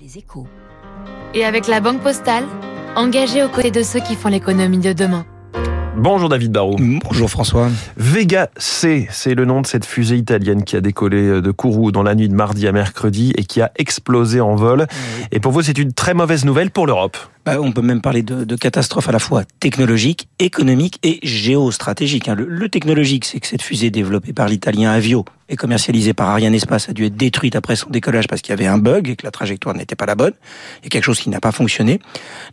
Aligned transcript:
les 0.00 0.18
échos. 0.18 0.46
Et 1.34 1.44
avec 1.44 1.66
la 1.66 1.80
Banque 1.80 2.00
Postale, 2.02 2.44
engagée 2.94 3.42
aux 3.42 3.48
côtés 3.48 3.72
de 3.72 3.82
ceux 3.82 4.00
qui 4.00 4.14
font 4.14 4.28
l'économie 4.28 4.78
de 4.78 4.92
demain. 4.92 5.26
Bonjour 5.96 6.28
David 6.28 6.52
Barrault. 6.52 6.76
Bonjour 6.78 7.28
François. 7.28 7.68
Vega 7.96 8.48
C, 8.56 9.08
c'est 9.10 9.34
le 9.34 9.44
nom 9.44 9.60
de 9.60 9.66
cette 9.66 9.84
fusée 9.84 10.16
italienne 10.16 10.62
qui 10.62 10.76
a 10.76 10.80
décollé 10.80 11.40
de 11.40 11.50
Kourou 11.50 11.90
dans 11.90 12.04
la 12.04 12.14
nuit 12.14 12.28
de 12.28 12.34
mardi 12.34 12.68
à 12.68 12.72
mercredi 12.72 13.32
et 13.36 13.42
qui 13.42 13.60
a 13.60 13.72
explosé 13.74 14.40
en 14.40 14.54
vol. 14.54 14.86
Et 15.32 15.40
pour 15.40 15.50
vous, 15.50 15.62
c'est 15.62 15.78
une 15.78 15.92
très 15.92 16.14
mauvaise 16.14 16.44
nouvelle 16.44 16.70
pour 16.70 16.86
l'Europe. 16.86 17.16
Bah, 17.48 17.62
on 17.62 17.72
peut 17.72 17.80
même 17.80 18.02
parler 18.02 18.22
de, 18.22 18.56
catastrophe 18.56 19.08
à 19.08 19.12
la 19.12 19.18
fois 19.18 19.42
technologique, 19.58 20.28
économique 20.38 20.98
et 21.02 21.18
géostratégique. 21.22 22.28
Hein. 22.28 22.36
Le, 22.36 22.68
technologique, 22.68 23.24
c'est 23.24 23.40
que 23.40 23.46
cette 23.46 23.62
fusée 23.62 23.88
développée 23.88 24.34
par 24.34 24.48
l'italien 24.48 24.90
Avio 24.90 25.24
et 25.48 25.56
commercialisée 25.56 26.12
par 26.12 26.28
Ariane 26.28 26.54
Espace 26.54 26.90
a 26.90 26.92
dû 26.92 27.06
être 27.06 27.16
détruite 27.16 27.56
après 27.56 27.74
son 27.74 27.88
décollage 27.88 28.26
parce 28.26 28.42
qu'il 28.42 28.50
y 28.50 28.52
avait 28.52 28.66
un 28.66 28.76
bug 28.76 29.08
et 29.08 29.16
que 29.16 29.24
la 29.24 29.30
trajectoire 29.30 29.74
n'était 29.74 29.96
pas 29.96 30.04
la 30.04 30.14
bonne. 30.14 30.34
Il 30.80 30.84
y 30.84 30.86
a 30.88 30.90
quelque 30.90 31.04
chose 31.04 31.20
qui 31.20 31.30
n'a 31.30 31.40
pas 31.40 31.52
fonctionné. 31.52 32.00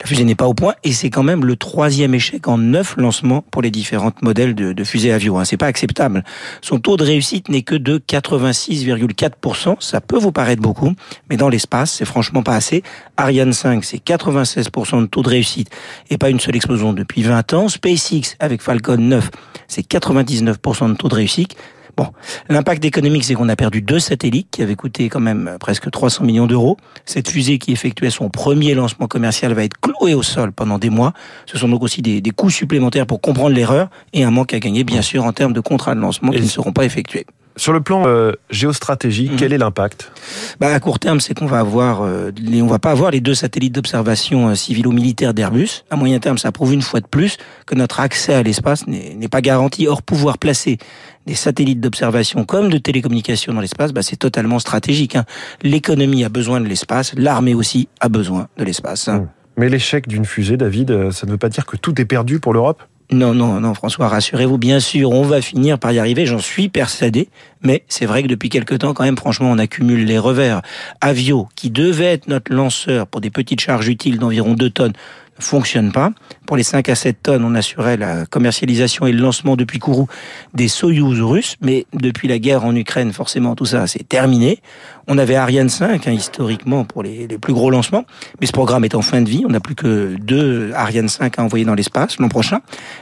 La 0.00 0.06
fusée 0.06 0.24
n'est 0.24 0.34
pas 0.34 0.46
au 0.46 0.54
point 0.54 0.72
et 0.82 0.92
c'est 0.92 1.10
quand 1.10 1.22
même 1.22 1.44
le 1.44 1.56
troisième 1.56 2.14
échec 2.14 2.48
en 2.48 2.56
neuf 2.56 2.96
lancements 2.96 3.42
pour 3.42 3.60
les 3.60 3.70
différents 3.70 4.12
modèles 4.22 4.54
de, 4.54 4.72
de 4.72 4.84
fusées 4.84 5.12
Avio. 5.12 5.36
Hein. 5.36 5.44
C'est 5.44 5.58
pas 5.58 5.66
acceptable. 5.66 6.24
Son 6.62 6.78
taux 6.78 6.96
de 6.96 7.04
réussite 7.04 7.50
n'est 7.50 7.60
que 7.60 7.74
de 7.74 7.98
86,4%. 7.98 9.76
Ça 9.80 10.00
peut 10.00 10.18
vous 10.18 10.32
paraître 10.32 10.62
beaucoup, 10.62 10.94
mais 11.28 11.36
dans 11.36 11.50
l'espace, 11.50 11.92
c'est 11.92 12.06
franchement 12.06 12.42
pas 12.42 12.54
assez. 12.54 12.82
Ariane 13.18 13.52
5, 13.52 13.84
c'est 13.84 14.02
96% 14.02 14.85
de 15.00 15.06
taux 15.06 15.22
de 15.22 15.28
réussite 15.28 15.70
et 16.10 16.18
pas 16.18 16.30
une 16.30 16.40
seule 16.40 16.56
explosion 16.56 16.92
depuis 16.92 17.22
20 17.22 17.52
ans. 17.54 17.68
SpaceX 17.68 18.36
avec 18.40 18.62
Falcon 18.62 18.96
9, 18.98 19.30
c'est 19.68 19.86
99% 19.86 20.90
de 20.90 20.94
taux 20.96 21.08
de 21.08 21.14
réussite. 21.14 21.56
Bon, 21.96 22.08
l'impact 22.50 22.84
économique, 22.84 23.24
c'est 23.24 23.32
qu'on 23.32 23.48
a 23.48 23.56
perdu 23.56 23.80
deux 23.80 24.00
satellites 24.00 24.48
qui 24.50 24.62
avaient 24.62 24.76
coûté 24.76 25.08
quand 25.08 25.20
même 25.20 25.56
presque 25.58 25.90
300 25.90 26.24
millions 26.24 26.46
d'euros. 26.46 26.76
Cette 27.06 27.30
fusée 27.30 27.58
qui 27.58 27.72
effectuait 27.72 28.10
son 28.10 28.28
premier 28.28 28.74
lancement 28.74 29.06
commercial 29.06 29.54
va 29.54 29.64
être 29.64 29.80
clouée 29.80 30.12
au 30.12 30.22
sol 30.22 30.52
pendant 30.52 30.78
des 30.78 30.90
mois. 30.90 31.14
Ce 31.46 31.56
sont 31.56 31.68
donc 31.68 31.82
aussi 31.82 32.02
des, 32.02 32.20
des 32.20 32.30
coûts 32.32 32.50
supplémentaires 32.50 33.06
pour 33.06 33.22
comprendre 33.22 33.54
l'erreur 33.54 33.88
et 34.12 34.24
un 34.24 34.30
manque 34.30 34.52
à 34.52 34.58
gagner, 34.58 34.84
bien 34.84 35.00
sûr, 35.00 35.24
en 35.24 35.32
termes 35.32 35.54
de 35.54 35.60
contrats 35.60 35.94
de 35.94 36.00
lancement 36.00 36.32
qui 36.32 36.42
ne 36.42 36.46
seront 36.46 36.72
pas 36.72 36.84
effectués. 36.84 37.24
Sur 37.56 37.72
le 37.72 37.80
plan 37.80 38.04
euh, 38.06 38.32
géostratégique, 38.50 39.32
mmh. 39.32 39.36
quel 39.36 39.52
est 39.54 39.58
l'impact? 39.58 40.12
Bah, 40.60 40.74
À 40.74 40.80
court 40.80 40.98
terme, 40.98 41.20
c'est 41.20 41.34
qu'on 41.34 41.46
va 41.46 41.58
avoir, 41.58 42.02
euh, 42.02 42.30
les, 42.38 42.62
on 42.62 42.66
va 42.66 42.78
pas 42.78 42.90
avoir 42.90 43.10
les 43.10 43.20
deux 43.20 43.34
satellites 43.34 43.74
d'observation 43.74 44.48
euh, 44.48 44.54
civilo-militaire 44.54 45.34
d'Airbus. 45.34 45.84
À 45.90 45.96
moyen 45.96 46.18
terme, 46.18 46.38
ça 46.38 46.52
prouve 46.52 46.74
une 46.74 46.82
fois 46.82 47.00
de 47.00 47.06
plus 47.06 47.36
que 47.66 47.74
notre 47.74 48.00
accès 48.00 48.34
à 48.34 48.42
l'espace 48.42 48.86
n'est 48.86 49.28
pas 49.28 49.40
garanti. 49.40 49.86
Or, 49.86 50.02
pouvoir 50.02 50.38
placer 50.38 50.78
des 51.26 51.34
satellites 51.34 51.80
d'observation 51.80 52.44
comme 52.44 52.68
de 52.68 52.78
télécommunication 52.78 53.52
dans 53.52 53.60
l'espace, 53.60 53.92
bah, 53.92 54.02
c'est 54.02 54.16
totalement 54.16 54.58
stratégique. 54.58 55.16
Hein. 55.16 55.24
L'économie 55.62 56.24
a 56.24 56.28
besoin 56.28 56.60
de 56.60 56.66
l'espace, 56.66 57.14
l'armée 57.16 57.54
aussi 57.54 57.88
a 58.00 58.08
besoin 58.08 58.48
de 58.56 58.64
l'espace. 58.64 59.08
Mmh. 59.08 59.28
Mais 59.56 59.68
l'échec 59.68 60.06
d'une 60.06 60.24
fusée, 60.24 60.56
David, 60.56 61.10
ça 61.12 61.26
ne 61.26 61.32
veut 61.32 61.38
pas 61.38 61.48
dire 61.48 61.66
que 61.66 61.76
tout 61.76 62.00
est 62.00 62.04
perdu 62.04 62.40
pour 62.40 62.52
l'Europe? 62.52 62.82
Non, 63.12 63.34
non, 63.34 63.60
non, 63.60 63.74
François, 63.74 64.08
rassurez-vous, 64.08 64.58
bien 64.58 64.80
sûr, 64.80 65.10
on 65.12 65.22
va 65.22 65.40
finir 65.40 65.78
par 65.78 65.92
y 65.92 65.98
arriver, 65.98 66.26
j'en 66.26 66.38
suis 66.38 66.68
persuadé, 66.68 67.28
mais 67.62 67.84
c'est 67.88 68.06
vrai 68.06 68.22
que 68.22 68.28
depuis 68.28 68.48
quelque 68.48 68.74
temps, 68.74 68.94
quand 68.94 69.04
même, 69.04 69.16
franchement, 69.16 69.50
on 69.50 69.58
accumule 69.58 70.04
les 70.04 70.18
revers. 70.18 70.60
Avio, 71.00 71.48
qui 71.54 71.70
devait 71.70 72.06
être 72.06 72.26
notre 72.28 72.52
lanceur 72.52 73.06
pour 73.06 73.20
des 73.20 73.30
petites 73.30 73.60
charges 73.60 73.88
utiles 73.88 74.18
d'environ 74.18 74.54
2 74.54 74.70
tonnes, 74.70 74.92
ne 74.92 74.94
fonctionne 75.38 75.92
pas. 75.92 76.12
Pour 76.46 76.56
les 76.56 76.62
5 76.62 76.88
à 76.88 76.94
7 76.94 77.22
tonnes, 77.22 77.44
on 77.44 77.54
assurait 77.54 77.96
la 77.96 78.26
commercialisation 78.26 79.06
et 79.06 79.12
le 79.12 79.20
lancement 79.20 79.56
depuis 79.56 79.78
Kourou 79.78 80.06
des 80.54 80.68
Soyouz 80.68 81.20
russes, 81.20 81.56
mais 81.60 81.86
depuis 81.92 82.28
la 82.28 82.38
guerre 82.38 82.64
en 82.64 82.74
Ukraine, 82.74 83.12
forcément, 83.12 83.54
tout 83.54 83.66
ça, 83.66 83.86
c'est 83.86 84.08
terminé. 84.08 84.60
On 85.08 85.18
avait 85.18 85.36
Ariane 85.36 85.68
5, 85.68 86.06
hein, 86.06 86.12
historiquement, 86.12 86.84
pour 86.84 87.02
les, 87.02 87.26
les, 87.26 87.38
plus 87.38 87.52
gros 87.52 87.70
lancements, 87.70 88.04
mais 88.40 88.46
ce 88.46 88.52
programme 88.52 88.84
est 88.84 88.94
en 88.94 89.02
fin 89.02 89.22
de 89.22 89.28
vie. 89.28 89.44
On 89.46 89.50
n'a 89.50 89.60
plus 89.60 89.74
que 89.74 90.16
deux 90.18 90.72
Ariane 90.74 91.08
5 91.08 91.38
à 91.38 91.42
envoyer 91.42 91.64
dans 91.64 91.74
l'espace 91.74 92.18
l'an 92.18 92.28
prochain. 92.28 92.60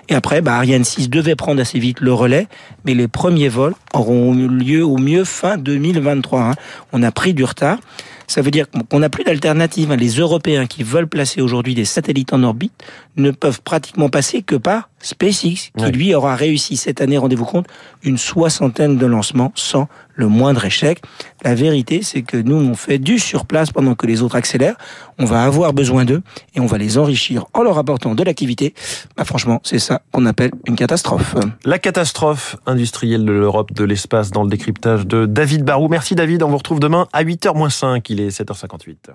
Et 0.08 0.14
après, 0.14 0.40
bah, 0.40 0.56
Ariane 0.56 0.84
6 0.84 1.08
devait 1.10 1.36
prendre 1.36 1.60
assez 1.60 1.78
vite 1.78 2.00
le 2.00 2.12
relais, 2.12 2.48
mais 2.84 2.94
les 2.94 3.08
premiers 3.08 3.48
vols 3.48 3.74
auront 3.92 4.34
lieu 4.34 4.84
au 4.84 4.98
mieux 4.98 5.24
fin 5.24 5.56
2023. 5.56 6.40
Hein. 6.40 6.54
On 6.92 7.02
a 7.02 7.12
pris 7.12 7.34
du 7.34 7.44
retard. 7.44 7.78
Ça 8.26 8.42
veut 8.42 8.50
dire 8.50 8.66
qu'on 8.70 8.98
n'a 8.98 9.10
plus 9.10 9.24
d'alternative. 9.24 9.92
Les 9.92 10.16
Européens 10.16 10.66
qui 10.66 10.82
veulent 10.82 11.08
placer 11.08 11.40
aujourd'hui 11.40 11.74
des 11.74 11.84
satellites 11.84 12.32
en 12.32 12.42
orbite 12.42 12.72
ne 13.16 13.30
peuvent 13.30 13.62
pratiquement 13.62 14.08
passer 14.08 14.42
que 14.42 14.56
par 14.56 14.88
SpaceX, 15.00 15.70
qui 15.76 15.92
lui 15.92 16.14
aura 16.14 16.34
réussi 16.34 16.76
cette 16.76 17.00
année, 17.00 17.18
rendez-vous 17.18 17.44
compte, 17.44 17.66
une 18.02 18.18
soixantaine 18.18 18.96
de 18.96 19.06
lancements 19.06 19.52
sans 19.54 19.88
le 20.14 20.28
moindre 20.28 20.64
échec. 20.64 21.02
La 21.42 21.54
vérité, 21.54 22.02
c'est 22.02 22.22
que 22.22 22.36
nous, 22.36 22.56
on 22.56 22.74
fait 22.74 22.98
du 22.98 23.18
surplace 23.18 23.70
pendant 23.70 23.94
que 23.94 24.06
les 24.06 24.22
autres 24.22 24.36
accélèrent. 24.36 24.76
On 25.18 25.24
va 25.24 25.44
avoir 25.44 25.72
besoin 25.72 26.04
d'eux 26.04 26.22
et 26.54 26.60
on 26.60 26.66
va 26.66 26.78
les 26.78 26.98
enrichir 26.98 27.46
en 27.52 27.62
leur 27.62 27.78
apportant 27.78 28.14
de 28.14 28.22
l'activité. 28.22 28.74
Bah, 29.16 29.24
franchement, 29.24 29.60
c'est 29.64 29.78
ça 29.78 30.02
qu'on 30.12 30.26
appelle 30.26 30.50
une 30.66 30.76
catastrophe. 30.76 31.34
La 31.64 31.78
catastrophe 31.78 32.56
industrielle 32.66 33.24
de 33.24 33.32
l'Europe, 33.32 33.72
de 33.72 33.84
l'espace, 33.84 34.30
dans 34.30 34.42
le 34.42 34.50
décryptage 34.50 35.06
de 35.06 35.26
David 35.26 35.64
Barou. 35.64 35.88
Merci 35.88 36.14
David, 36.14 36.42
on 36.42 36.48
vous 36.48 36.58
retrouve 36.58 36.80
demain 36.80 37.06
à 37.12 37.24
8h 37.24 37.56
moins 37.56 37.70
5. 37.70 38.08
Il 38.10 38.20
est 38.20 38.40
7h58. 38.40 39.10